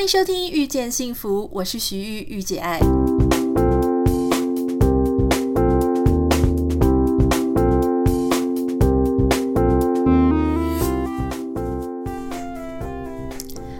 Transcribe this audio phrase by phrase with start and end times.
[0.00, 2.78] 欢迎收听《遇见幸福》，我是徐玉玉姐爱。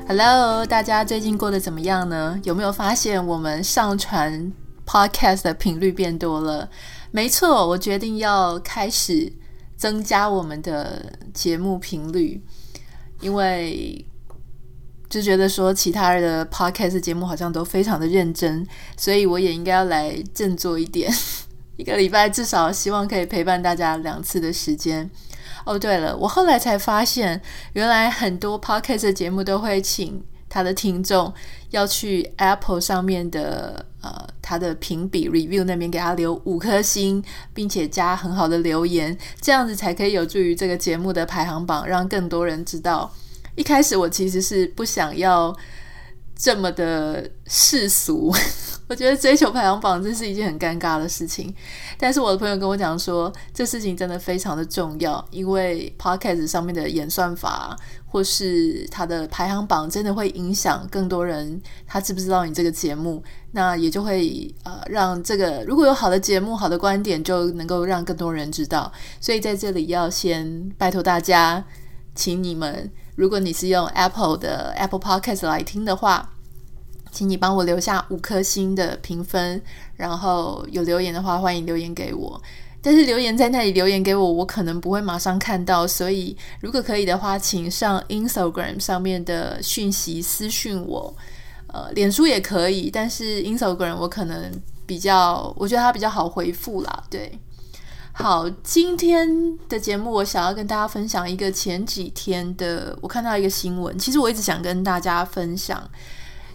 [0.06, 2.38] Hello，大家最近过得怎么样呢？
[2.44, 4.52] 有没有发现我们上传
[4.84, 6.68] Podcast 的频率变多了？
[7.12, 9.32] 没错，我决定要开始
[9.74, 12.42] 增加我们的节目频率，
[13.22, 14.04] 因为
[15.10, 18.64] 就觉得说其他的 Podcast 节目好像都非常的认真，
[18.96, 21.12] 所以我也应该要来振作一点，
[21.76, 25.10] 一个礼拜至少希望可以陪伴大家两次的时间。
[25.66, 31.32] 哦，对了，我后来才发现，原来很多 podcast 节目都会请他的听众
[31.70, 43.12] 要去 Apple 上面的呃他的评比 review 那边给他留五颗星，并且加很好的留言，这样子才可以有助于这个节目的排行榜，让更多人知道。
[43.60, 45.54] 一开始我其实是不想要
[46.34, 48.34] 这么的世俗。
[48.88, 51.54] 我觉得追求排行榜真是一件很尴尬的事情，
[51.98, 68.90] 但是我的朋友跟我讲说，这事情真的非常的重要，因为 Podcast 上面的演算法或是它的排行榜，真的会影响更多人他知不知道你这个节目，那也就会呃让这个如果有好的节目、好的观点，就能够让更多人知道。
[69.20, 71.64] 所以在这里要先拜托大家，
[72.16, 76.26] 请你们，如果你是用 Apple 的 Apple Podcast 来听的话。
[77.12, 79.60] 请你帮我留下五颗星的评分，
[79.96, 82.40] 然后有留言的话，欢迎留言给我。
[82.80, 91.12] 但是留言在那里留言给我，我可能不会马上看到，所以如果可以的话，请上 Instagram 上面的讯息私讯我。
[91.66, 94.48] 呃，脸书也可以，但是 Instagram 我可能
[94.86, 97.04] 比较，我觉得它比较好回复啦。
[97.10, 97.36] 对，
[98.20, 105.82] 好，今天的节目我想要跟大家分享一个前几天的，我看到一个新闻，其实我一直想跟大家分享。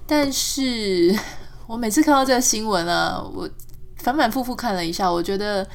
[0.06, 1.18] 但是
[1.66, 3.50] 我每次看到这个新闻啊，我
[3.98, 5.68] 反反复复看了一下，我觉得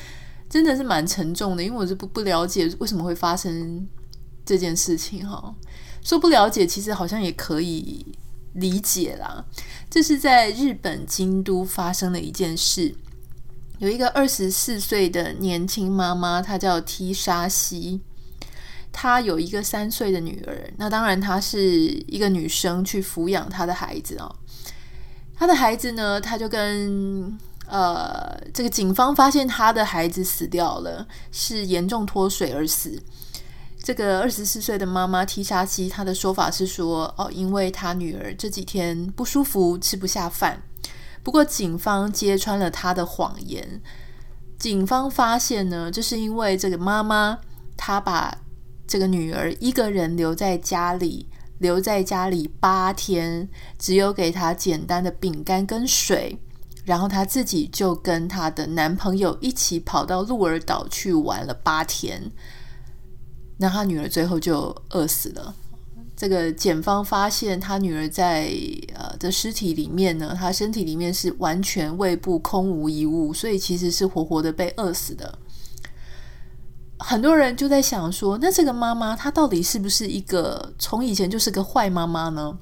[0.49, 3.85] 真的是蛮沉重的，因为我是不不了解为什么会发生
[4.45, 5.53] 这件事情哈。
[6.05, 8.07] 说不了解，其实好像也可以
[8.53, 9.45] 理解啦。
[9.91, 12.95] 这是在日本京都发生的一件事，
[13.81, 18.03] 有一个二十四岁的年轻妈妈，她叫 T 沙希。
[18.93, 21.61] 她有一个三岁的女儿，那当然她是
[22.07, 24.37] 一个女生去抚养她的孩子哦。
[25.35, 33.03] 她的孩子呢，她就跟呃这个警方发现她的孩子死掉了，是严重脱水而死。
[33.83, 40.63] 这个二十四岁的妈妈 T 沙希，她的说法是说哦，因为她女儿这几天不舒服，吃不下饭。
[41.31, 43.81] 不过警方揭穿了她的谎言，
[44.59, 47.39] 警方发现呢，就是因为这个妈妈
[47.77, 48.37] 她把
[48.85, 53.49] 这个女儿一个人留在家里，留在家里八天，
[53.79, 56.37] 只有给她简单的饼干跟水，
[56.85, 62.33] 然后她自己就跟她的男朋友一起跑到鹿儿岛去玩了八天，
[63.57, 65.55] 那她女儿最后就饿死了。
[66.21, 68.53] 这个检方发现她女儿在
[68.95, 75.39] 呃的尸体里面呢，她身体里面是完全胃部空无一物，所以其实是活活的被饿死的。
[76.99, 82.59] 很多人就在想说，那这个妈妈她到底是不是一个从以前就是个坏妈妈呢？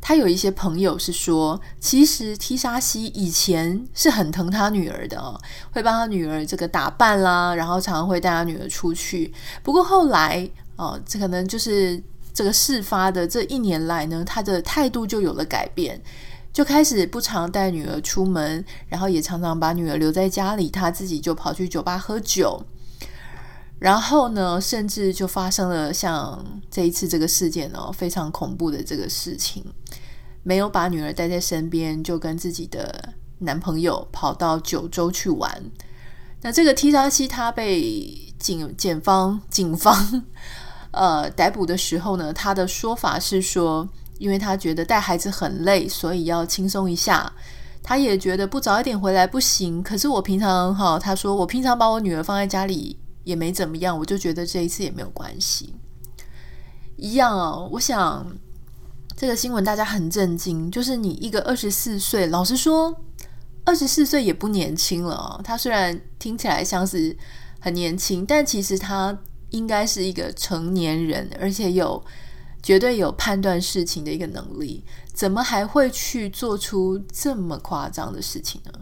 [0.00, 5.38] 她有一些朋友是说，其实提沙希以前是很疼她女儿的，
[5.72, 9.30] 会帮她女儿这个打扮啦，然后常常会带她女儿出去。
[9.62, 12.02] 不过后来哦，这可能就是
[12.34, 16.02] 这个事发的这一年来呢，他的态度就有了改变，
[16.52, 22.60] 就开始不常带女儿出门，然后也常常把女儿留在家里，他自己就跑去酒吧喝酒。
[23.78, 29.64] 然后呢，甚至就发生了像这一次这个事件哦，非常恐怖的这个事情，
[30.42, 35.62] 没有把女儿带在身边，就跟自己的男朋友跑到九州去玩。
[36.40, 40.22] 那这个 T 沙希他被警检方警方
[40.94, 43.88] 呃逮捕的时候呢，他的说法是说，
[44.18, 47.32] 因为他觉得带孩子很累，所以要轻松一下。
[47.82, 49.82] 他也觉得不早一点回来不行。
[49.82, 52.98] 可是我平常哈，他说我平常把我女儿放在家里。
[53.24, 55.74] 也没怎么样，我就觉得这一次也没有关系。
[56.98, 58.36] 一样哦，我想
[59.16, 62.94] 这个新闻大家很震惊，就是你一个二十四岁，老实说，
[63.64, 65.40] 二十四岁也不年轻了。
[65.42, 67.16] 他虽然听起来像是
[67.60, 69.18] 很年轻，但其实他
[69.54, 72.04] 应该是一个成年人，而且有
[72.60, 78.72] 绝对有判断事情的一个能力，怎么还会去做出这么夸张的事情呢？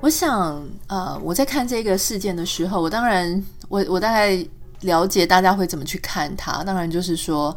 [0.00, 4.46] 我想，呃，我在看这个事件的时候，我当然，我我大概
[4.82, 6.62] 了解大家会怎么去看他。
[6.62, 7.54] 当然就是说，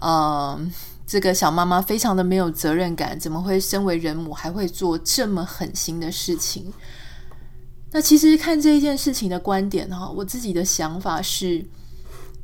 [0.00, 0.58] 呃，
[1.06, 6.72] 这个小妈妈非常的没有责任感，怎么会身为人母还会做这么狠心的事情？
[7.92, 11.64] 那其实看这一件事情的观点哈，我自己的想法是，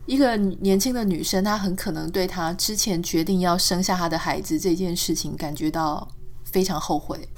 [0.07, 6.09] 一个年轻的女生，她很可能对她之前决定要生下她的孩子这件事情感觉到
[6.45, 7.29] 非常后悔。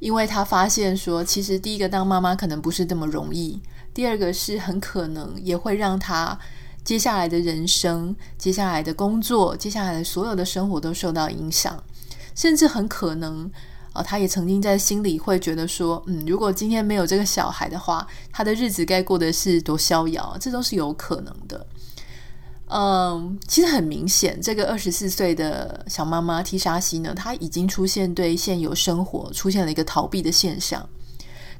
[0.00, 3.60] 因为她发现说，其实第一个当妈妈可能不是这么容易，
[3.92, 6.36] 第二个是很可能也会让她
[6.84, 11.82] 接下来的人生、接下来的工作、接下来的所有的生活都受到影响，
[12.34, 13.46] 甚至很可能，
[13.92, 21.66] 啊、呃，他也曾经在心里会觉得说，嗯，如果今天没有这个小孩的话，他的日子该过得是多逍遥，这都是有可能的。
[22.66, 30.86] 嗯，其实很明显，这个二十四岁的小妈妈提莎西呢，她已经出现对现有生活出现了一个逃避的现象。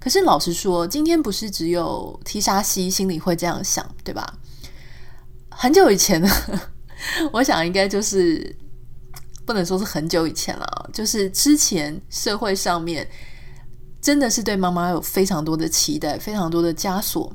[0.01, 4.39] 可是老实说，今天不是只有提莎西心里会这样想，对吧？
[5.57, 6.29] 很久以前呢，
[7.33, 8.55] 我想应该就是
[9.47, 13.09] 不能说是很久以前了，就是之前社会上面
[14.01, 17.33] 真的是对妈妈有非常多的期待，非常多的枷锁。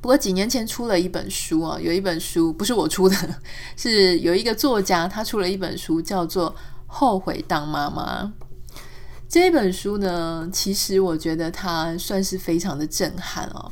[0.00, 3.16] 不过几年前出了一本书啊，有一本书不是我出的，
[3.76, 6.50] 是有一个作家他出了一本书，叫做
[6.86, 8.24] 《后悔当妈妈》。
[9.28, 13.70] 这本书呢，其实我觉得它算是非常的震撼哦。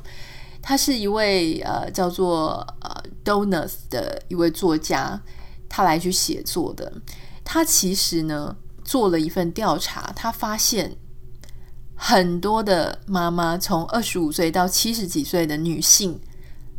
[0.68, 2.90] 他是一位呃叫做呃
[3.24, 5.22] Donas 的一位作家，
[5.68, 6.92] 他来去写作的。
[7.44, 10.96] 他其实呢做了一份调查，他发现。
[11.94, 16.20] 很多的妈妈，从二十五岁到七十几岁的女性，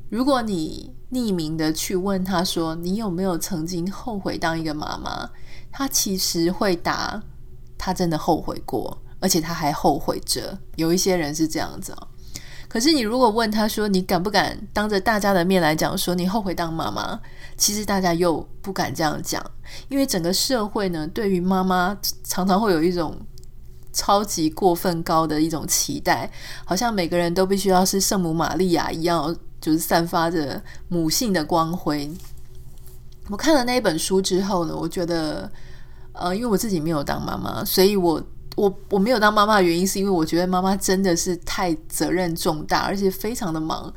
[0.10, 5.30] 如果你匿名的去问她说，你有没有曾经后悔当一个妈妈？
[5.72, 7.24] 她其实会答，
[7.78, 10.60] 她真的后悔过，而且她还后悔着。
[10.76, 12.08] 有一些人是这样子哦。
[12.78, 17.20] 可是你如果问他说，你敢不敢当着大家的面来讲说你后悔当妈妈？
[17.58, 19.44] 其实大家又不敢这样讲，
[19.90, 23.18] 因为整个社会呢，对于妈妈常常会有一种。
[23.94, 26.32] 超级过分高的一种期待，
[26.64, 32.08] 好像每个人都必须要是圣母玛利亚一样，就是散发着母性的光辉。
[33.28, 35.52] 我看了那一本书之后呢，我觉得，
[36.14, 38.22] 呃，因为我自己没有当妈妈，所以我
[38.58, 43.94] 我我没有当妈妈的原因，是因为我觉得妈妈真的是太责任重大，而且非常的忙。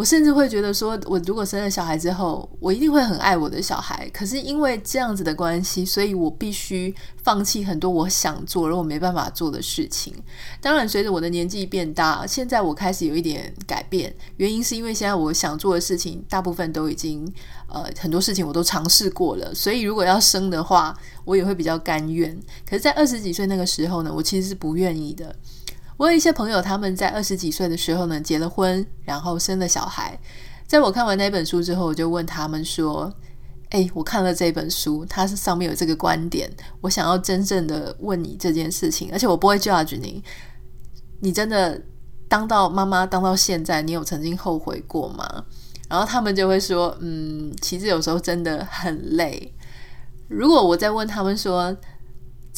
[0.00, 4.08] 我甚至会觉得说，我如果生了小孩之后，我一定会很爱我的小孩。
[4.14, 10.14] 可是因为这样子的关系，所以我必须放弃很多我想做而我没办法做的事情。
[10.58, 14.10] 当然，随着我的年纪变大，现在我开始有一点改变。
[14.38, 17.30] 原因是因为现在我想做的事情，大部分都已经
[17.68, 19.54] 呃很多事情我都尝试过了。
[19.54, 20.96] 所以如果要生的话，
[21.26, 22.34] 我也会比较甘愿。
[22.66, 25.36] 可是，在二十几岁那个时候呢，我其实是不愿意的。
[26.00, 30.18] 我有一些朋友，他们在二十几岁的时候呢，结了婚，然后生了小孩。
[30.66, 33.12] 在我看完那本书之后，我就问他们说
[33.68, 36.50] ：“诶，我看了这本书，它是上面有这个观点，
[36.80, 40.24] 我想要真正的问你这件事情，而且我不会 judge 你。
[41.20, 41.78] 你真的
[42.30, 45.44] 当到妈妈当到现在，你有曾经后悔过吗？”
[45.86, 49.54] 然后他们就会说：“嗯，其实有时候真的很累。”
[50.28, 51.76] 如果我再问他们说，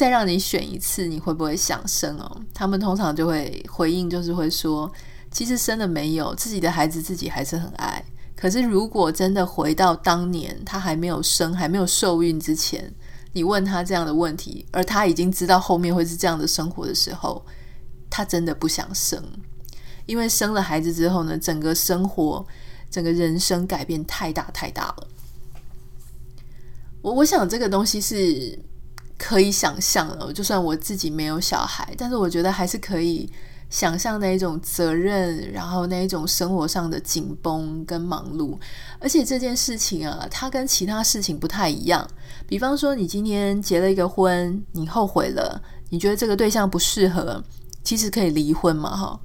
[0.02, 2.40] 再让你选一次，你会不会想生哦？
[2.52, 4.92] 他们通常就会回应，就是会说，
[5.30, 8.04] 其实生了没有，自己的孩子自己还是很爱。
[8.34, 12.92] 可是如果真的回到当年他还没有生、还没有受孕之前，
[13.32, 17.40] 你问他这样的问题，而他已经知道后面会是这样的生活的时候，
[18.10, 19.22] 他真的不想生，
[20.06, 22.44] 因为生了孩子之后呢，整个生活、
[22.90, 25.06] 整个人生改变太大太大了。
[27.02, 28.58] 我我想这个东西是。
[29.24, 33.30] 可以想象了，就算我自己没有小孩，但是我觉得还是可以
[33.70, 38.58] 想象那一种责任，然后那一种生活上的紧绷跟忙碌。
[38.98, 42.04] 而且这件事情啊，它跟其他事情不太一样。
[42.48, 47.40] 比方说，你今天结了一个婚，你后悔了，你觉得这个对象不适合，
[47.84, 49.20] 其实可以离婚嘛，哈。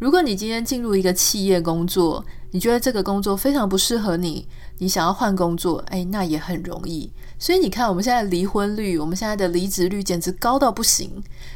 [0.00, 7.12] 如果你今天进入一个企业工作，你觉得这个工作非常不适合你，你想要换工作，诶，那也很容易。
[7.40, 11.10] 所以你看，我们现在离婚率，我们现在的离职率简直高到不行。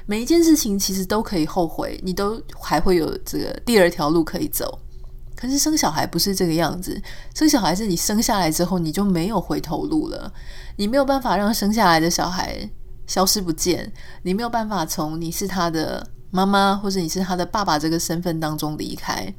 [0.07, 4.81] 每一件事情其实都可以后悔，你都还会有这个第二条路可以走。
[5.37, 7.01] 可是生小孩不是这个样子，
[7.35, 10.33] 生小孩是你生下来之后你就没有回头路了，
[10.77, 12.69] 你没有办法让生下来的小孩
[13.07, 16.05] 消失不见，你没有办法从你是他的。
[16.31, 19.33] 妈妈，或者你是他的爸爸这个身份当中离开，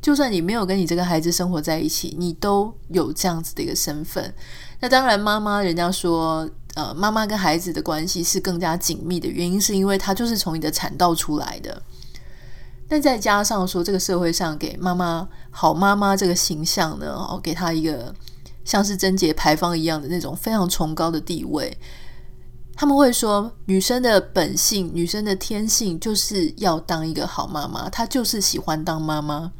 [0.00, 4.32] 就算你没有跟你这个孩子生活在一起，你都有这样子的一个身份。
[4.80, 11.82] 那当然，妈妈人家说，呃妈妈跟孩子的关系是更加紧密的原因，是因为她就是从你的产道出来的。
[12.88, 18.14] 但再加上说，这个社会上给妈妈好妈妈这个形象呢，哦，给她一个
[18.64, 21.76] 像是贞节牌坊一样的那种非常崇高的地位。
[22.76, 29.50] 他们会说，女生的本性、女生的天性就是要当一个好妈妈，她就是喜欢当妈妈。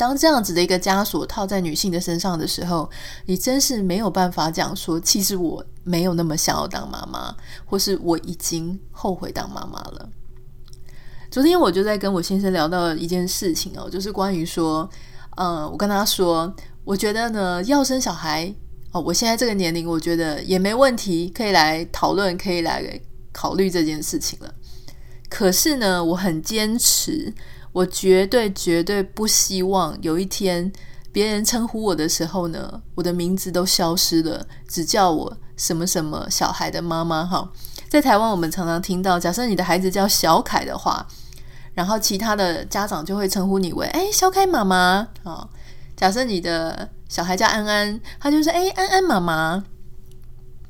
[0.00, 2.88] 当这样子的一个枷锁套在女性的身上的时候，
[3.26, 10.08] 你真是没有办法讲说，其实我没有那么想要当妈妈，或是我已经后悔当妈妈了。
[11.30, 14.88] 昨天我就在跟我先生聊到一件事情哦，就是关于说，
[15.36, 16.50] 嗯，我跟他说，
[16.82, 18.50] 我觉得呢，要生小孩
[18.92, 22.98] 哦，我现在这个年龄，我觉得也没问题，可以来讨论，可以来
[23.32, 24.54] 考虑这件事情了。
[25.28, 27.34] 可是呢，我很坚持，
[27.72, 30.72] 我绝对绝对不希望有一天
[31.12, 37.50] 别人称呼我的时候呢，我的名字都消失了，只叫我什么什么小孩的妈妈哈。
[37.88, 41.06] 在台湾，我们常常听到，假设你的孩子叫小凯的话。
[41.72, 45.48] 然后其他的家长就会称呼你为“哎，小凯妈妈”啊。
[45.96, 49.64] 假设你的小孩叫安安，他就是“哎，安安妈妈”。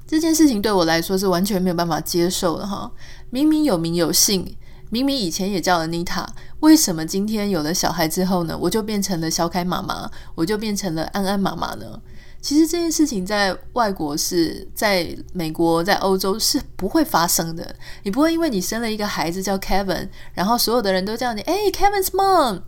[0.07, 2.91] 这件事情对我来说是完全没有办法接受的哈。
[3.31, 4.55] 明明有名有姓，
[4.91, 6.27] 明明以前也叫 Anita，
[6.61, 12.01] 为什么今天有了小孩之后呢，我就变成了小凯妈妈，我就变成了安安妈妈呢？
[12.43, 17.77] 其实这件事情在外国是在美国，在欧洲是不会发生的。
[18.03, 22.63] 你不会因为你生了一个孩子叫 Kevin，然后所有的人都叫你哎 Kevin's mom，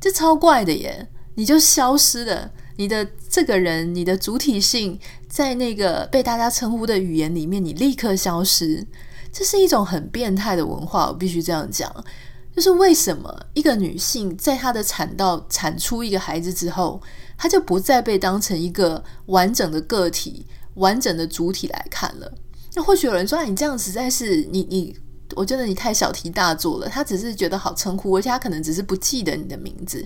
[0.00, 1.08] 这超怪的耶！
[1.36, 8.84] 你就消失了，你的这个人，你的主体性在那个被大家称呼的语言里面，你立刻消失。
[9.32, 11.92] 这是一种很变态的文化，我必须这样讲。
[12.54, 17.00] 就是为什么一个女性在她的产道产出一个孩子之后，
[17.38, 20.44] 她就不再被当成一个完整的个体、
[20.74, 22.30] 完整的主体来看了？
[22.74, 24.96] 那或许有人说：“你这样实在是你你，
[25.36, 30.04] 我觉得你太小题大做了。”他只是觉得好称呼，而且他可能只是不记得你的名字，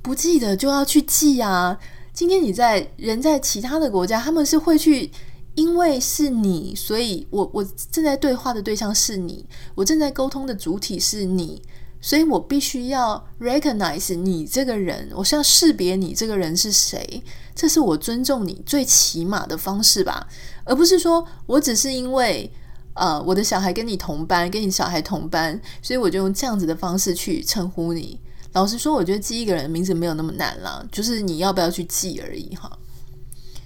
[0.00, 1.78] 不记得就要去记啊。
[2.14, 5.12] 今天你在人在其他的国家，他们是会去。
[5.56, 9.44] 因为是你，所以我我正在对话的对象是你，
[9.74, 11.62] 我正在沟通的主体是你，
[11.98, 17.22] 所以我必须要 recognize 你这个人，我是要识别你这个人是谁，
[17.54, 20.28] 这是我尊重你最起码的方式吧，
[20.64, 22.50] 而不是说我只是因为
[22.92, 28.20] 呃我的小孩跟你同班，跟你小孩同班，所以我就用这样子的方式去称呼你。
[28.52, 32.70] 老实说，我觉得记一个人名字没有那么难啦，就是你要不要去记而已哈。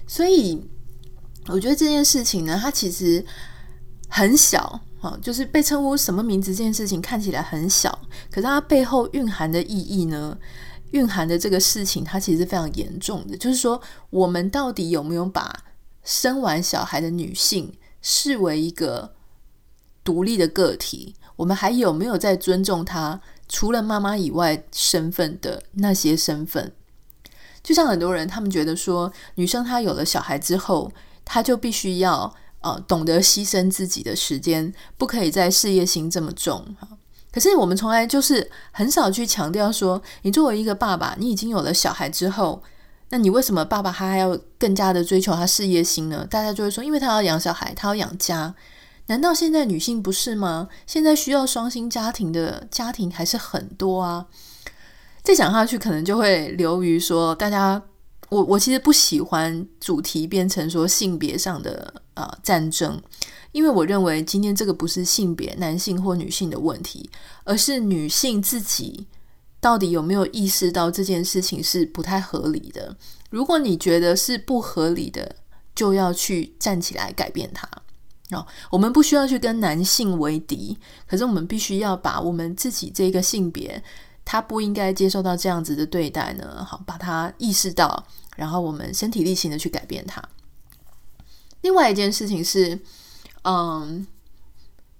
[0.07, 0.57] 所以。
[1.51, 3.23] 我觉得这件事情呢，它其实
[4.07, 7.91] 很小，哈，就是被称呼什么名字这件事情看起来很小，
[8.29, 10.37] 可是它背后蕴含的意义呢，
[10.91, 13.37] 蕴含的这个事情，它其实非常严重的。
[13.37, 15.63] 就是说，我们到底有没有把
[16.03, 19.13] 生完小孩的女性视为一个
[20.03, 21.15] 独立的个体？
[21.35, 26.73] 我们还有没有在尊重她除了妈妈以外身份的那些身份？
[27.63, 30.91] 就像很多人，他们觉得说，女生她有了小孩之后，
[31.33, 36.75] 他就必须要呃懂得牺牲自己的时间，不可以在事业心这么重。
[37.31, 42.61] 可是我们从来就是很少去强调说，你作为一个爸爸，你已经有了小孩之后，
[43.11, 46.27] 那你为什么爸爸他还要更加的追求他事业心呢？
[46.29, 48.53] 大家就会说，因为他要养小孩，他要养家。
[49.07, 50.67] 难道现在女性不是吗？
[50.85, 54.25] 现在需要双薪家庭的家庭还是很多啊。
[55.23, 57.81] 再讲下去，可能就会流于说大家。
[58.31, 62.97] 我我其实不喜欢主题变成说性别上的、呃、战争，
[63.51, 67.09] 因为我认为今天这个不是性别男性或女性的问题，
[67.43, 69.05] 而是女性自己
[69.59, 72.95] 到底有没有意识到这件事情是不太合理的。
[73.29, 75.35] 如果你觉得是不合理的，
[75.75, 77.67] 就要去站起来改变它。
[78.29, 83.83] 哦，我们不需要去跟男性为敌，可是我们必须要把我们自己这个性别，
[84.23, 86.63] 他不应该接受到这样子的对待呢。
[86.63, 88.07] 好，把它意识到。
[88.35, 90.21] 然后我们身体力行的去改变它。
[91.61, 92.79] 另外一件事情是，
[93.43, 94.05] 嗯，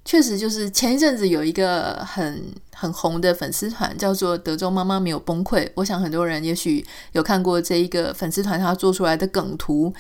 [0.05, 5.67] 确实就是前一阵子有一个很很红的粉丝团，叫做“德州妈妈没有崩溃”。
[5.75, 9.91] 我想很多人也许有看过这一个粉丝团，他做出来的梗图，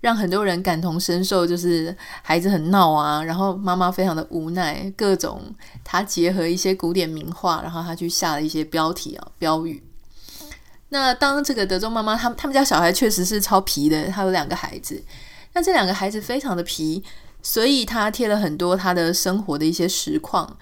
[0.00, 1.44] 让很多人感同身受。
[1.44, 5.42] 就是孩子很闹啊，然后妈妈非常的无奈，各种
[5.82, 9.82] 他结合一些古典名画，然后他去下了一些标题啊标语。
[10.94, 15.02] 那当这个德州妈妈，他他们家小孩确实是超皮的，他有两个孩子。
[15.52, 17.02] 那这两个孩子非常的皮，
[17.42, 20.56] 所以他贴了很多他的生活的一些实况。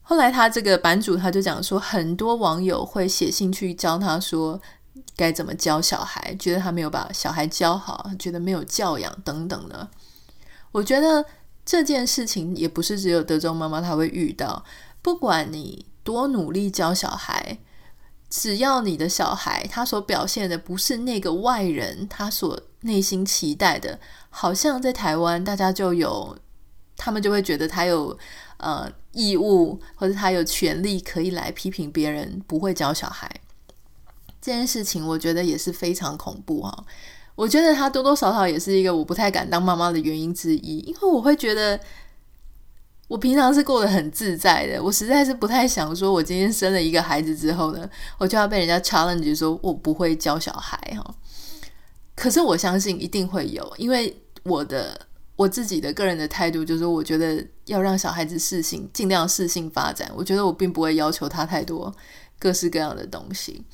[0.00, 4.58] 后来他这个版主他就讲说，很多网友会写信去教他说
[5.14, 9.86] 该怎么教小孩，觉得他没有把小孩教好，觉得没有教养等等的。
[10.72, 11.22] 我觉得
[11.66, 14.64] 这件事情也不是只有德州妈妈她会遇到，
[15.02, 17.58] 不管你多努力教小孩，
[18.30, 23.98] 只要你的小孩他所表现的不是那个外人他所内心期待的，
[24.30, 26.38] 好像在台湾大家就有，
[26.96, 28.16] 他们就会觉得他有
[28.58, 33.28] 呃义务或者他有权利可以来批评别人不会教小孩。
[34.40, 36.84] 这件事情我觉得也是非常恐怖哈。
[37.34, 41.78] 我觉得他多多少少也是一个我不太敢当妈妈的原因之一，因为我会觉得
[43.10, 51.14] 我平常是过得很自在的，我实在是不太想说，我今天生了一个孩子之后呢，我就要被人家 challenge 说我不会教小孩哈。
[52.14, 54.96] 可是我相信一定会有，因为我的
[55.34, 60.08] 我自己的个人的态度就是，我觉得要让小孩子适性，尽量适性发展。
[60.14, 61.92] 我觉得我并不会要求他太多
[62.38, 63.64] 各式各样的东西。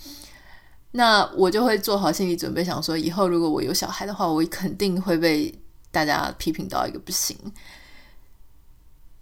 [0.93, 5.55] 那我就会做好心理准备，想说以后如果我有小孩的话，我肯定会被
[5.91, 7.37] 大家批评到一个不行。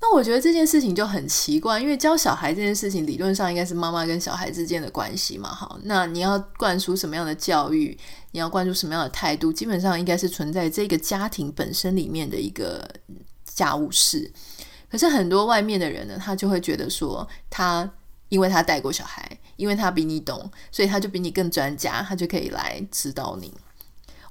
[0.06, 5.48] 那我觉得这件事情就很奇怪，因为教小孩这件事情理论上应该是妈妈跟小孩之间的关系嘛。
[5.48, 7.98] 好，那你要灌输什么样的教育，
[8.32, 12.86] 你要灌输什么样的态度，基本上应该是存在这个家庭本身里面的一个
[13.46, 14.30] 家务事。
[14.90, 17.90] 可是很多外面的人呢，他就会觉得说他。
[18.30, 23.52] 因为他带过小孩，因为他比你懂，所以他就比你更专家，他就可以来指导你。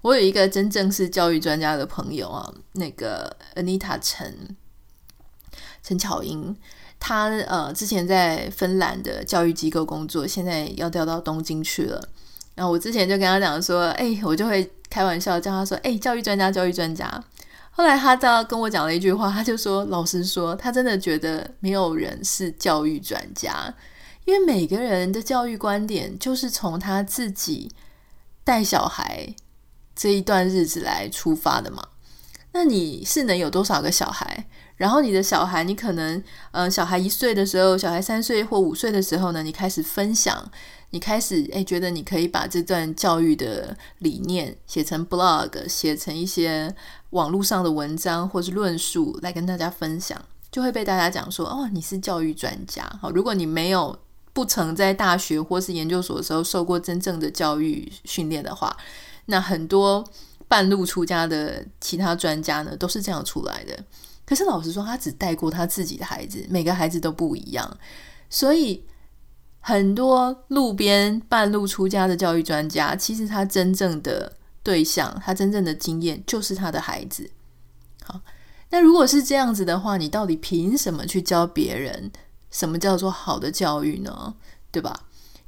[0.02, 4.58] 我有一个真正是教育专家的朋友啊，那个 Anita 陈
[5.84, 6.56] 陈巧英，
[7.00, 12.10] 他呃之前在芬兰的教育机构工作，现在要调到东京去了。
[12.56, 17.24] 然后我之前就跟他讲说，哎，我就会开玩笑叫他说，哎，教育专家，教育专家。
[17.72, 23.74] 后来他到跟我讲了一句话，他就说：“老实说，他真的觉得没有人是教育专家，
[24.26, 27.72] 因为每个人的教育观点就是从他自己
[28.44, 29.34] 带小孩
[29.96, 31.84] 这一段日子来出发的嘛。
[32.52, 34.46] 那你是能有多少个小孩？
[34.78, 36.18] 然后你的小孩，你可能，
[36.52, 40.50] 嗯、呃，小孩一岁的时候，小孩三岁或五岁的时候呢，你开始分享。”
[40.94, 46.72] 你开始诶，觉得你可以把这段教育的理念写成 blog，写成一些
[47.10, 52.88] 网络上的文章或是论述来跟大家分享，就会被大家讲说哦，你是教育专家。
[53.02, 53.98] 好，如果你没有
[54.34, 58.78] 不曾在大学或是研究所的时候受过真正的教育训练的话，
[59.26, 60.08] 那很多
[60.48, 63.84] 半路出家的其他专家呢，都是这样出来的。
[64.26, 67.78] 可是老实说，他只带过他自己的孩子，每个孩子都不一样，
[68.30, 68.84] 所以。
[69.66, 74.30] 很多路边半路出家的教育专家，其实他真正的
[74.62, 77.32] 对象，他真正的经验就是他的孩子。
[78.04, 78.20] 好，
[78.72, 82.12] 那如果是这样子的话，你到底凭什么去教别人？
[82.52, 84.36] 什么叫做好的教育呢？
[84.70, 85.04] 对吧？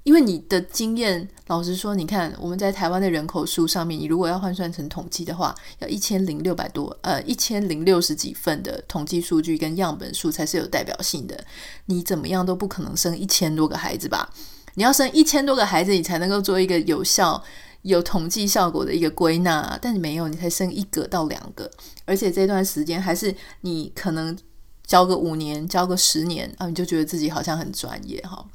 [0.05, 11.43] 因为你的经验，老实说，你看我们在台湾的人口数上面，你如果要换算成统计的话，要一千零六百多，呃，一千零六十几份的统计数据跟样本数才是有代表性的。
[11.87, 14.31] 你怎么样都不可能生一千多个孩子吧？
[14.75, 17.43] 你要生一千多个孩子，你才能够做一个有效、
[17.81, 19.75] 有统计效果的一个归纳。
[19.81, 21.71] 但你没有，你才生一个到两个，
[22.05, 24.37] 而且这段时间还是你可能
[24.85, 28.45] 教个五年、教个十年啊，你就觉得自己好像很专业哈。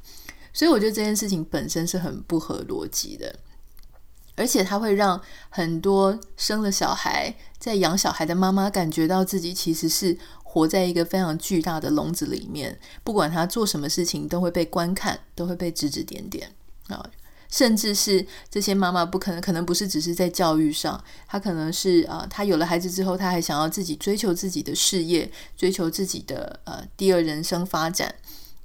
[0.53, 3.35] 所以我觉得这件事情本身是很不合逻辑的，
[4.35, 16.51] 而且它会让很多生了小孩在养小孩的妈妈感觉到自己其实是活在一个非常巨大的笼子里面，不管他做什么事情都会被观看，都会被指指点点
[16.87, 17.09] 啊，
[17.49, 28.13] 甚至是这些妈妈不可能，可能不是只是在教育上，她可能是啊，她有了孩子之后，她还想要自己追求自己的事业，追求自己的呃第二人生发展。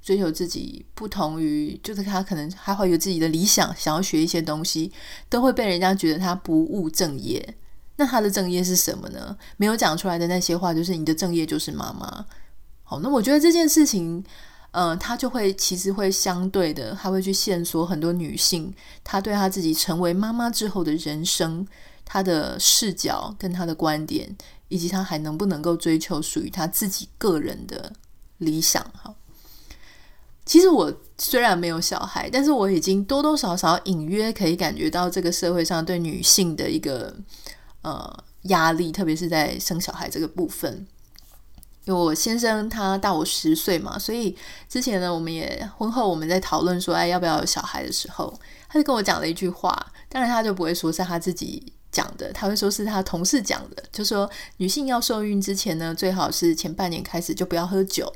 [0.07, 4.89] 追求自己不同于，就是他可能还会有自己的理想，想要学一些东西，
[5.27, 7.57] 都会被人家觉得他不务正业。
[7.97, 9.37] 那他的正业是什么呢？
[9.57, 12.25] 没有讲出来的那些话，就是你的正业就是妈妈。
[12.83, 14.23] 好，那我觉得这件事情，
[14.71, 21.67] 呃，他就会其实会相对的，他会去线索很多女性，她对她自己成为妈妈之后的人生，
[22.05, 24.33] 她的视角跟她的观点，
[24.69, 27.91] 以及她还能不能够追求属于她自己个人的
[28.37, 28.81] 理想。
[28.93, 29.13] 哈。
[30.47, 37.13] 其实我虽然没有小孩，但是我已经多多少少隐约可以感觉到这个社会上对女性的一个
[37.81, 40.87] 呃压力，特别是在生小孩这个部分。
[41.83, 44.35] 因为我先生他大我十岁嘛，所以
[44.67, 48.33] 之前呢，我们也婚后我们在讨论说，哎，要不要有小孩的时候，
[48.69, 49.73] 他就跟我讲了一句话，
[50.09, 58.13] 当然他就不会说是他自己讲的，他会说是他同事讲的，就说女性要受孕之前呢，最好是前半年开始就不要喝酒。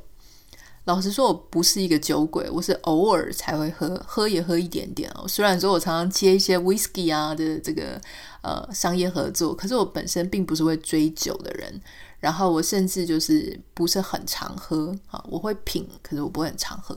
[0.86, 5.28] 老实说，我不是一个酒鬼，我是偶尔才会喝，喝也喝一点点哦。
[5.28, 8.02] 虽然说我常常接一些 whisky 啊的这个
[8.42, 11.82] 呃商业合作，可是我本身并不是会追酒的人。
[12.20, 16.96] 然后我甚至就是不是很常喝，啊，我会品，可是我不会很常喝。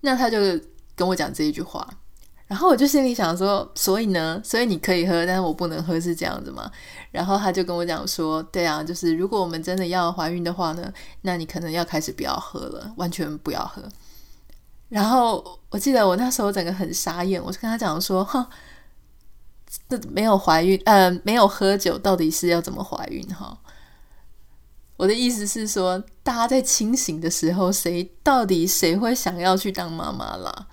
[0.00, 0.38] 那他就
[0.96, 1.86] 跟我讲这一句话，
[2.50, 6.68] 然后我就心里想说，所以呢，所以你可以喝，但是我不能喝，是这样子吗？
[7.12, 13.80] 然后他就跟我讲说，对啊，就是如果我们真的要怀孕的话呢，那你可能要开始不要喝了，完全不要喝。
[14.88, 18.48] 然后我记得我那时候整个很傻眼，我就跟他讲说，哈，
[19.88, 23.24] 这没有怀孕，呃，没有喝酒，到底是要怎么怀孕？
[23.28, 23.56] 哈。
[24.96, 30.66] 我的意思是说，大家在清醒的时候，谁到底谁会想要去当妈妈啦？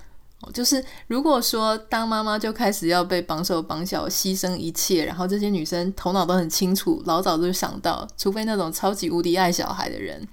[0.53, 10.27] 就是如果说当妈妈就开始要被绑手绑脚、牺牲一切，然后这些女生头脑都很清楚，老早就想到，除非那种超级无敌爱小孩的人，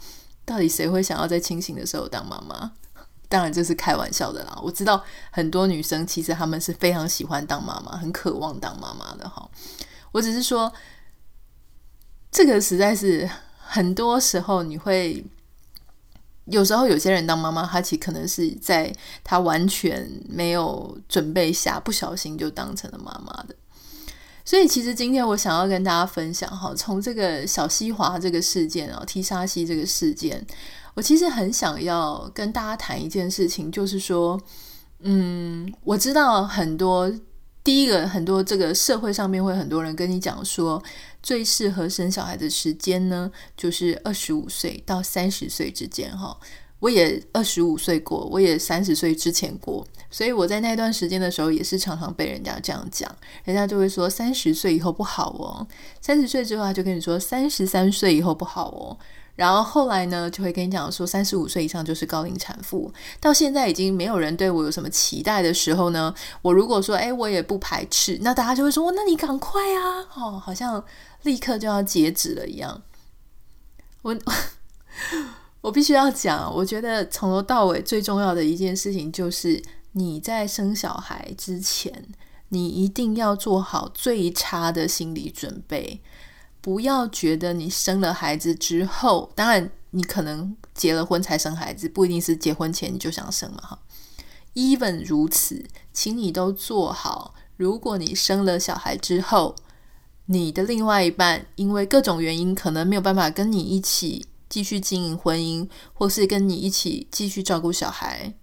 [0.44, 2.72] 到底谁会想要在清醒的时候当妈妈？
[3.28, 4.58] 当然这是开玩笑的啦。
[4.62, 9.48] 我知道很多女生其实她们是非常喜欢当妈妈，很渴望当妈妈的哈。
[10.12, 10.72] 我只是说，
[12.30, 13.28] 这个实在是。
[13.66, 15.24] 很多时候，你会
[16.46, 23.54] 有时候有些人当妈妈，他其实可能是在他完全没有准备下，不小心就当成了妈妈的。
[24.44, 30.46] 所以，其实今天我想要跟大家分享哈，从这个小西华这个事件啊，踢沙西这个事件，
[30.94, 34.38] 我其实很想要跟大家谈一件事情，就是说，
[35.00, 37.12] 嗯，我知道很多。
[37.62, 40.82] 第一个，很多这个社会上面会很多人跟你讲说，
[41.24, 46.16] 最适合生小孩的时间呢，就是二十五岁到三十岁之间。
[46.16, 46.38] 哈，
[46.80, 53.10] 我也二十五岁过，我也三十岁之前过，所以我在那段时间的时候，也是常常被人家这样讲，
[53.44, 55.66] 人家就会说三十岁以后不好哦，
[56.02, 58.96] 三十岁之后他就跟你说三十三岁以后不好哦。
[59.36, 62.92] 然后后来呢，就会跟你讲说，三十五岁以上就是高龄产妇。
[63.18, 70.84] 到现在已经没有人对我有什么期待的时候呢，我如果说，哎，我也不排斥，那大家就会说，那你赶快啊，哦，好像
[71.24, 72.82] 立刻就要截止了一样。
[74.02, 74.16] 我
[75.60, 82.06] 我必须要讲，我觉得从头到尾最重要的一件事情就是，你在生小孩之前，
[82.50, 86.02] 你一定要做好最差的心理准备。
[86.60, 93.78] 不要觉得你生了孩子之后，当然你可能结了婚才生孩子，不一定是结婚前你就想生了哈。
[94.54, 97.34] Even 如此，请你都做好。
[97.56, 99.56] 如果你生了小孩之后，
[100.26, 108.34] 你的另外一半因为各种原因可能没有办法跟你一起继续经营婚姻，或是跟你一起继续照顾小孩，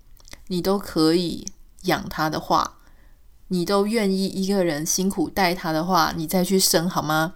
[0.48, 1.48] 你都可以
[1.84, 2.78] 养他的话，
[3.48, 7.34] 你都愿意一个人辛苦带他的话，你再去生好吗？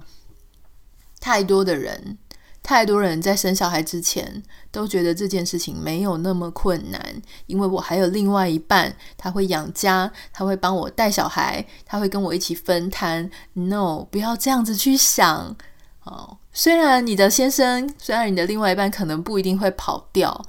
[1.19, 2.19] 太多的人，
[2.65, 6.99] 太多人在生小孩之前都觉得这件事情没有那么困难，
[7.45, 13.29] 因为我还有另外一半，他会养家，他会帮我带小孩，他会跟我一起分摊。
[13.53, 15.55] No，不要这样子去想。
[16.05, 20.45] 哦，虽然你的先生，虽然你的另外一半可能不一定会跑掉，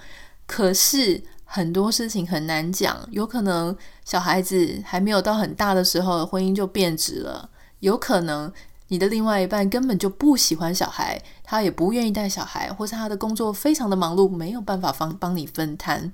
[0.46, 3.76] 可是很多事情很难讲，有可能
[4.07, 7.50] 小孩子还没有到很大的时候，婚姻就变质了，
[7.81, 8.50] 有可能。
[8.88, 16.12] 你的另外一半根本就不喜欢小孩，他也不愿意带小孩，或是他的工作非常的忙碌，没有办法帮帮你分摊。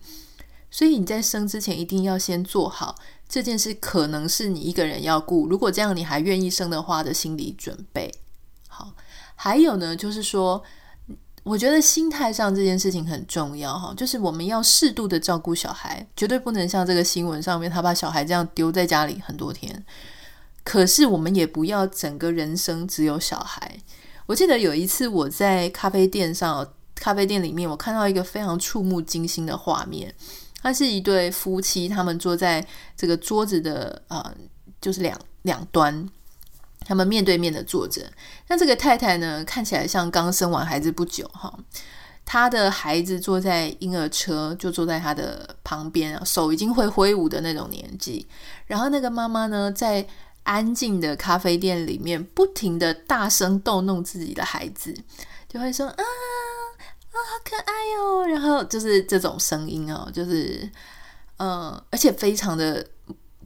[0.70, 2.94] 所以你在生之前一定要先做好
[3.28, 5.46] 这件事，可能是你一个人要顾。
[5.46, 8.10] 如果这样你还愿意生的话的心理准备。
[8.68, 8.94] 好，
[9.34, 10.62] 还有呢，就是说，
[11.42, 19.84] 我觉得心态上这件事情很重要哈，就是我们要适度的照顾小孩，绝对不能像这个新闻上面他把小孩这样丢在家里很多天。
[20.64, 23.78] 可是我们也不要整个人生只有小孩。
[24.26, 30.14] 我记得有一次我在咖啡店上，咖啡店里面我看到一个非常触目惊心的画面。
[30.62, 32.64] 他是一对夫妻，他们坐在
[32.96, 34.32] 这个桌子的呃，
[34.80, 36.08] 就是两两端，
[36.84, 38.00] 他们面对面的坐着。
[38.46, 41.52] 那这个太太呢，看起来像刚生完孩子不久哈。
[42.24, 48.24] 她的孩子坐在婴儿车，就坐在她的旁边，手已经会挥舞的那种年纪。
[48.66, 50.06] 然后那个妈妈呢，在
[50.44, 54.94] 安静的咖啡店里面，不停的大声逗弄自己的孩子，
[55.48, 56.02] 就会说啊啊，
[57.12, 60.68] 好可爱哦，然后就是这种声音哦，就是
[61.38, 62.86] 嗯，而且非常的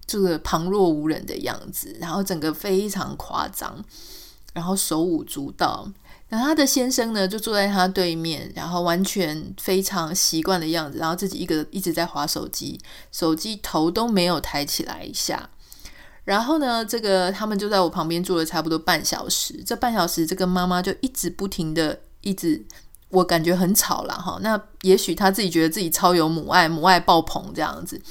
[0.07, 3.85] 这个旁若无人的样子，然后整个非常夸张，
[4.53, 5.91] 然后手舞足蹈。
[6.29, 12.81] 然后他的先生呢，就坐在他对面，然后完全非常习惯的样子，然后自己一个一直在划手机，
[13.13, 15.49] 手机头都没有抬起来一下。
[16.27, 19.63] 然后呢，这个他们就在我旁边坐了差不多半小时。
[19.65, 22.61] 这半小时，这个妈妈就一直不停的，一直
[23.11, 24.37] 我感觉很吵啦哈。
[24.43, 28.03] 那也许她自己觉得自己超有母爱，母爱爆棚这样子。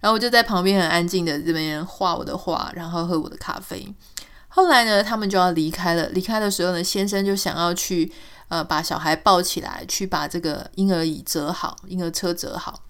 [0.00, 3.86] 然后我就在旁边很安静的这边画我的画，然后喝我的咖啡。
[4.48, 6.08] 后来呢，他们就要离开了。
[6.08, 8.10] 离开的时候呢，先生就想要去
[8.48, 12.80] 呃把小孩抱起来，去把这个婴儿椅折好，婴儿车折好。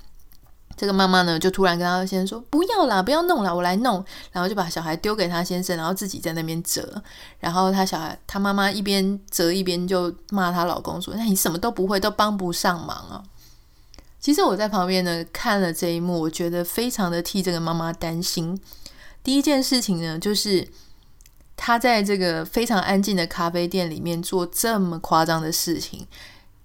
[0.77, 7.03] 这个妈妈呢，就突然跟他先生说：“不要啦，不要弄啦，我来弄。”然后就把小孩丢给他先生，然后自己在那边折。
[7.39, 13.23] 然后他小孩，他妈妈一边折一边就骂她老公说：“那你什么都不会，都帮不上忙啊！”
[14.19, 18.59] 其实我在旁边呢看了这一幕，我觉得非常的替这个妈妈担心。
[19.23, 20.67] 第一件事情呢，就是
[21.57, 26.07] 她在这个非常安静的咖啡店里面做这么夸张的事情，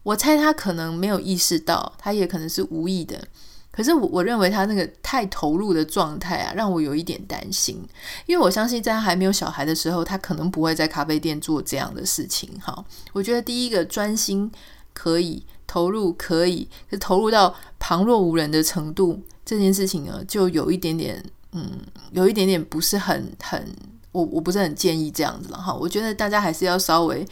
[0.04, 3.28] 我猜她可能没有意识到，她也可能是无意的。
[3.72, 7.82] 可是我我认为他那个太投入的状态啊，让我有一点担心，
[8.26, 12.50] 因为我相信在他还没有小孩的时候，他可能不会在咖啡店做这样的事情。
[12.60, 14.52] 哈，我觉得第一个专心
[14.94, 21.80] 可以投入，可以是投入到旁若无人的程度，这件事情呢，就有一点点，嗯，
[22.12, 23.74] 有一点点不是很很，
[24.12, 25.74] 我我不是很建议这样子了哈。
[25.74, 27.26] 我觉得大家还是要稍微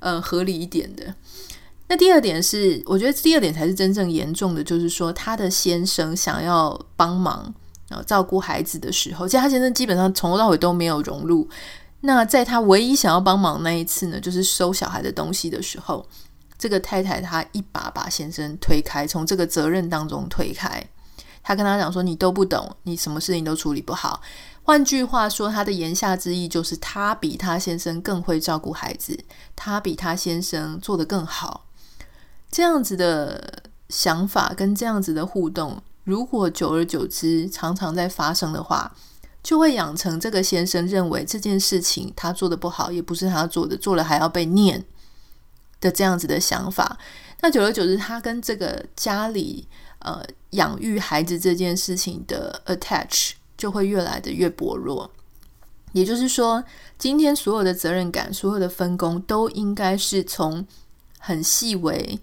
[0.00, 1.14] 嗯合理一点的。
[1.92, 7.52] 那第二点是，我觉得第二点才是真正严重的，就是说他的先生想要帮忙
[7.86, 11.46] 然后照顾孩子的时候，其实他先生基本上从头到尾都没有融入。
[12.00, 16.08] 那在他唯一想要帮忙那一次呢，就是收小孩的东西的时候，
[16.56, 20.82] 这个太太她一把把先生推开，从这个责任当中推开。
[21.42, 24.22] 他跟他讲说：“你都不懂，你什么事情都处理不好。”
[24.64, 29.18] 换句话说，他的言下之意就是他比他先生更会照顾孩子，
[29.54, 31.66] 他比他先生做得更好。
[32.52, 38.94] 这样子的想法跟这样子的互动，如果久而久之常常在发生的话，
[39.42, 44.84] 就会养成这个先生认为这件事情他做的不好，也不是他做的，做了还要被念
[45.80, 46.98] 的这样子的想法。
[47.40, 49.66] 那久而久之，他跟这个家里
[50.00, 55.10] 呃养育孩子这件事情的 attach 就会越来的越薄弱。
[55.92, 56.62] 也就是说，
[56.98, 60.66] 今天所有的责任感、所有的分工，都应该是从
[61.18, 62.20] 很细微。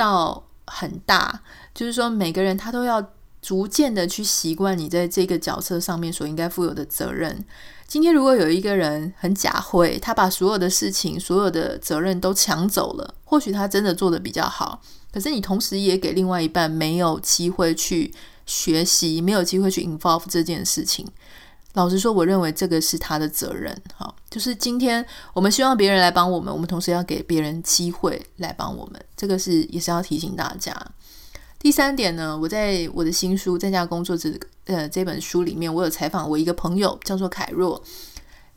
[0.00, 1.42] 到很大，
[1.74, 3.06] 就是说每个人他都要
[3.42, 7.44] 逐渐的去习惯你在这个角色上面所应该负有的责任。
[7.86, 14.80] 今天如果有一个人很假会，他把所有的事情、所有的责任都抢走了，或许他真的做得比较好，
[15.12, 18.14] 可是你同时也给另外一半没有机会去
[18.46, 21.06] 学习，没有机会去 involve 这件事情。
[21.74, 23.76] 老实说，我认为这个是他的责任。
[23.94, 29.00] 好，就是今天我们希望别人来帮我们，我们同时要给别人机会来帮我们。
[29.16, 30.76] 这个是也是要提醒大家。
[31.60, 37.80] 第三点呢，我在我的新书《在家工作》这呃这本书里面，我有采访我一个朋友，叫做凯若。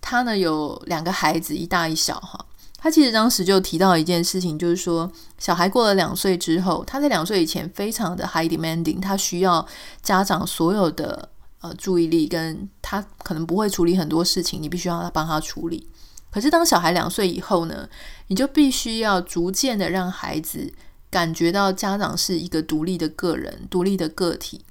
[0.01, 2.19] 他呢有两个孩子，一大一小。
[2.19, 2.43] 哈，
[2.77, 9.63] 他其实当时就提到一件事情，就是说小孩过了两岁之后，他在两岁以前非常的 high demanding，他需要
[10.01, 11.29] 家长所有的。
[11.63, 15.87] 呃，注意力跟他可能不会处理很多事情，你必须要他帮他处理。
[16.29, 17.87] 可是当小孩两岁以后呢，
[18.27, 20.73] 你就必须要逐渐的让孩子
[21.09, 24.65] 感觉到家长是一个独立的个人、独立的个体。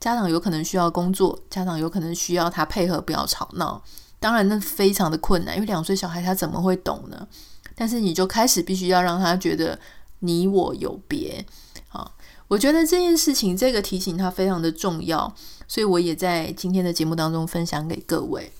[0.00, 3.80] 家长有可能需要工作，家长有可能需要他配合，不要吵闹。
[4.18, 7.28] 当然，那非常的困难，因为两岁小孩他怎么会懂呢？
[7.76, 9.78] 但是你就开始必须要让他觉得
[10.18, 11.46] 你我有别。
[11.86, 12.16] 好，
[12.48, 15.32] 我觉得这件事情，这个提醒他非常的重要。
[15.72, 18.52] 所以我也在今天的节目当中分享给各位。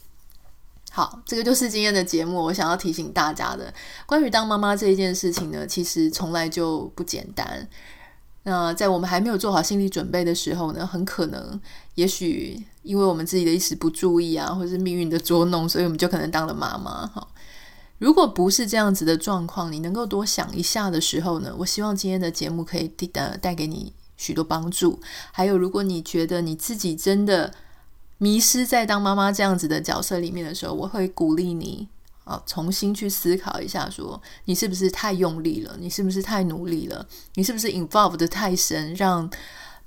[0.90, 3.70] 好，这个就是今天的节目，我想要提醒大家的
[4.06, 7.68] 关于当妈妈这一件事情呢，其实从来就不简单。
[8.44, 11.60] 那在我们还没有做好心理准备的时候呢，很可能，
[11.96, 17.06] 也许因为我们自己的一时不注意啊，或者是命运的捉弄，所以我们就可能当了妈妈。
[17.08, 17.28] 哈，
[17.98, 23.92] 如果不是这样子的状况，你能够多想一下的时候呢，我希望今天的节目可以带带给你。
[24.22, 25.00] 许多帮助，
[25.32, 27.52] 还有，如果你觉得你自己真的
[28.18, 31.88] 迷失在当妈妈这样子的角色里面的时候，我会鼓励你
[32.22, 35.76] 啊，重新去思考一下说，你是不是太用力了？
[35.80, 37.04] 你是不是太努力了？
[37.34, 39.28] 你是不是 involve 的太深，让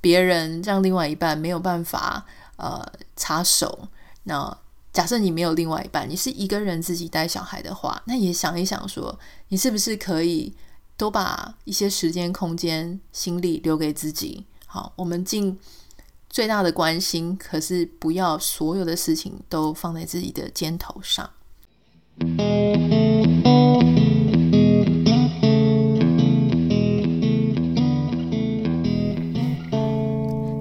[0.02, 2.26] 别人让另外一半没有办法
[2.58, 3.88] 呃插手？
[4.24, 4.58] 那
[4.92, 9.18] 假设你没有另外一半，你是一个人自己带小孩的话，那也想一想说，
[9.48, 10.54] 你是不是可以？
[10.98, 14.46] 都把一些时间、空间、心力留给自己。
[14.66, 15.60] 好，我们尽
[16.30, 21.30] 最大的关心，可是不要所有的事情都放在自己的肩头上。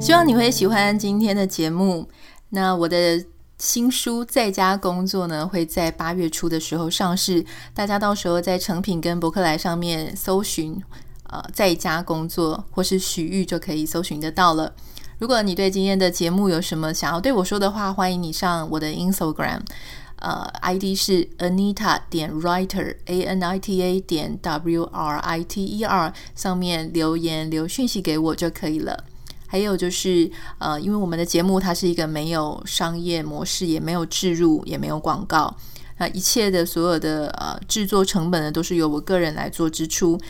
[0.01, 2.09] 希望你会喜欢今天的节目。
[2.49, 3.25] 那我的。
[3.59, 10.83] 新书在家工作呢，会在八月初的时候上市，大家到时候在诚品跟博客来上面搜寻，
[11.29, 14.75] 呃，在家工作或是许玉就可以搜寻得到了。
[15.19, 19.61] 如果你对今天的节目有什么想要对我说的话，欢迎你上我的 Instagram，
[20.17, 29.05] 呃，ID 是 Anita 点 Writer，A N I T A 点 W R I T E R，上面留言留讯息给我就可以了。
[29.55, 35.57] 还有就是，呃，因为我们的节目它是一个没有商业模式，也没有置入，也没有广告，
[35.99, 40.21] 那一切的所有的呃制作成本呢，都是由我个人来做支出。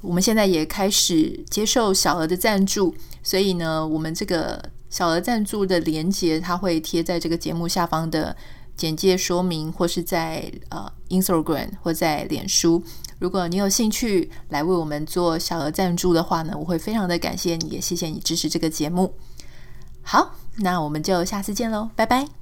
[0.00, 8.34] 我们现在也开始接受小额的赞助，所以呢，我们这个小额赞助的连接，它会贴在这个节目下方的
[8.74, 12.82] 简介说明，或是在呃 Instagram 或在脸书。
[13.22, 19.14] 如果你有兴趣来为我们做小额赞助的话呢，我会非常的感谢你，也谢谢你支持这个节目。
[20.02, 22.41] 好，那我们就下次见喽，拜拜。